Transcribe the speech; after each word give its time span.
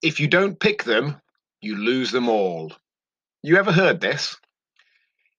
If 0.00 0.20
you 0.20 0.28
don't 0.28 0.60
pick 0.60 0.84
them, 0.84 1.20
you 1.60 1.76
lose 1.76 2.12
them 2.12 2.28
all. 2.28 2.72
You 3.42 3.56
ever 3.56 3.72
heard 3.72 4.00
this? 4.00 4.36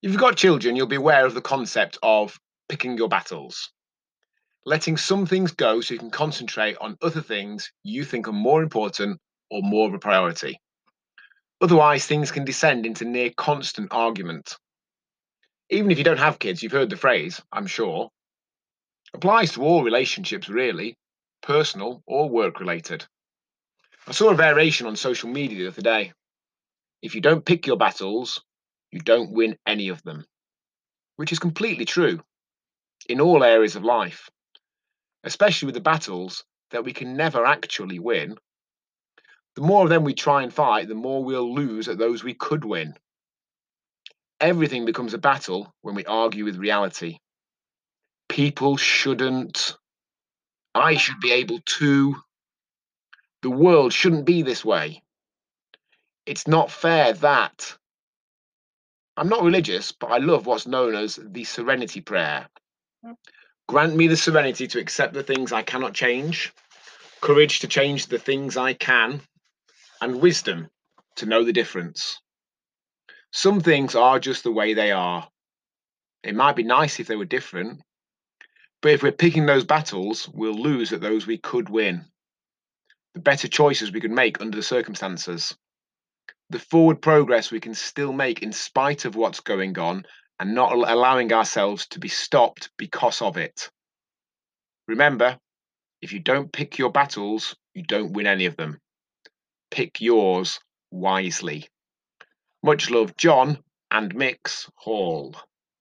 If 0.02 0.12
you've 0.12 0.20
got 0.20 0.36
children, 0.36 0.76
you'll 0.76 0.86
be 0.86 0.98
aware 0.98 1.26
of 1.26 1.34
the 1.34 1.42
concept 1.42 1.98
of 2.04 2.38
picking 2.68 2.98
your 2.98 3.08
battles. 3.08 3.72
Letting 4.66 4.98
some 4.98 5.26
things 5.26 5.54
go 5.54 5.80
so 5.80 5.94
you 5.94 6.00
can 6.00 6.12
concentrate 6.12 6.76
on 6.82 6.98
other 7.02 7.22
things 7.22 7.72
you 7.84 8.04
think 8.04 8.28
are 8.28 8.34
more 8.34 8.62
important 8.62 9.22
or 9.50 9.62
more 9.62 9.88
of 9.88 9.94
a 9.94 10.00
priority. 10.00 10.60
Otherwise, 11.62 12.06
things 12.06 12.30
can 12.30 12.44
descend 12.44 12.86
into 12.86 13.06
near 13.06 13.32
constant 13.38 13.88
argument. 13.92 14.58
Even 15.70 15.90
if 15.90 15.98
you 15.98 16.04
don't 16.04 16.20
have 16.20 16.38
kids, 16.38 16.62
you've 16.62 16.74
heard 16.74 16.90
the 16.90 16.98
phrase, 16.98 17.42
I'm 17.54 17.68
sure. 17.68 18.10
Applies 19.14 19.54
to 19.54 19.64
all 19.64 19.84
relationships, 19.86 20.50
really, 20.50 20.98
personal 21.42 22.04
or 22.06 22.30
work 22.30 22.60
related. 22.60 23.06
I 24.08 24.12
saw 24.12 24.30
a 24.30 24.36
variation 24.36 24.88
on 24.88 24.96
social 24.96 25.30
media 25.30 25.58
the 25.60 25.68
other 25.68 25.82
day. 25.82 26.14
If 27.02 27.16
you 27.16 27.22
don't 27.22 27.46
pick 27.46 27.68
your 27.68 27.78
battles, 27.78 28.44
you 28.92 29.00
don't 29.00 29.32
win 29.32 29.58
any 29.66 29.90
of 29.90 30.02
them, 30.04 30.26
which 31.16 31.32
is 31.32 31.40
completely 31.40 31.86
true 31.86 32.20
in 33.08 33.22
all 33.22 33.44
areas 33.44 33.76
of 33.76 33.84
life, 33.84 34.30
especially 35.24 35.68
with 35.68 35.76
the 35.76 35.82
battles 35.82 36.44
that 36.72 36.84
we 36.84 36.94
can 36.94 37.16
never 37.16 37.46
actually 37.46 38.00
win. 38.00 38.36
The 39.56 39.62
more 39.62 39.84
of 39.84 39.90
them 39.90 40.04
we 40.04 40.14
try 40.14 40.44
and 40.44 40.54
fight, 40.54 40.88
the 40.88 40.96
more 40.96 41.24
we'll 41.24 41.54
lose 41.54 41.88
at 41.88 41.98
those 41.98 42.24
we 42.24 42.34
could 42.34 42.66
win. 42.66 42.96
Everything 44.40 44.86
becomes 44.86 45.14
a 45.14 45.18
battle 45.18 45.74
when 45.82 45.96
we 45.96 46.06
argue 46.06 46.46
with 46.46 46.58
reality. 46.58 47.20
People 48.30 48.78
shouldn't. 48.78 49.76
I 50.74 50.96
should 50.96 51.20
be 51.20 51.32
able 51.32 51.60
to. 51.78 52.16
The 53.42 53.50
world 53.50 53.94
shouldn't 53.94 54.26
be 54.26 54.42
this 54.42 54.66
way. 54.66 55.02
It's 56.26 56.48
not 56.48 56.72
fair 56.72 57.14
that. 57.14 57.78
I'm 59.16 59.30
not 59.30 59.44
religious, 59.44 59.92
but 59.94 60.12
I 60.12 60.18
love 60.18 60.46
what's 60.46 60.68
known 60.68 60.94
as 60.94 61.20
the 61.22 61.44
serenity 61.46 62.02
prayer. 62.02 62.50
Mm. 63.06 63.16
Grant 63.68 63.96
me 63.96 64.08
the 64.08 64.18
serenity 64.18 64.68
to 64.68 64.80
accept 64.80 65.14
the 65.14 65.24
things 65.24 65.54
I 65.54 65.62
cannot 65.62 65.94
change, 65.94 66.54
courage 67.22 67.60
to 67.60 67.68
change 67.68 68.08
the 68.08 68.20
things 68.20 68.58
I 68.58 68.74
can, 68.74 69.22
and 70.02 70.22
wisdom 70.22 70.70
to 71.18 71.26
know 71.26 71.44
the 71.44 71.54
difference. 71.54 72.20
Some 73.32 73.62
things 73.62 73.96
are 73.96 74.20
just 74.20 74.44
the 74.44 74.52
way 74.52 74.74
they 74.74 74.92
are. 74.92 75.28
It 76.24 76.36
might 76.36 76.56
be 76.56 76.64
nice 76.64 77.00
if 77.00 77.08
they 77.08 77.16
were 77.16 77.26
different, 77.26 77.82
but 78.82 78.92
if 78.92 79.04
we're 79.04 79.12
picking 79.12 79.46
those 79.46 79.66
battles, 79.66 80.28
we'll 80.34 80.54
lose 80.60 80.92
at 80.92 81.02
those 81.02 81.28
we 81.28 81.38
could 81.38 81.70
win 81.70 82.06
the 83.14 83.20
better 83.20 83.48
choices 83.48 83.92
we 83.92 84.02
can 84.02 84.14
make 84.14 84.42
under 84.42 84.56
the 84.56 84.64
circumstances, 84.64 85.56
the 86.50 86.60
forward 86.60 87.02
progress 87.02 87.52
we 87.52 87.60
can 87.60 87.74
still 87.74 88.14
make 88.14 88.42
in 88.42 88.52
spite 88.52 89.06
of 89.06 89.16
what's 89.16 89.40
going 89.40 89.78
on 89.78 90.06
and 90.40 90.56
not 90.56 90.72
allowing 90.72 91.32
ourselves 91.34 91.88
to 91.88 92.00
be 92.00 92.08
stopped 92.08 92.70
because 92.78 93.22
of 93.22 93.38
it. 93.38 93.70
Remember, 94.88 95.38
if 96.02 96.14
you 96.14 96.20
don't 96.20 96.52
pick 96.52 96.78
your 96.78 96.92
battles, 96.92 97.56
you 97.74 97.84
don't 97.84 98.14
win 98.14 98.26
any 98.26 98.46
of 98.46 98.56
them. 98.58 98.80
Pick 99.70 100.02
yours 100.02 100.60
wisely. 100.92 101.68
Much 102.64 102.90
love, 102.90 103.16
Jon 103.18 103.60
and 103.92 104.16
Missy 104.16 104.70
Hall. 104.76 105.36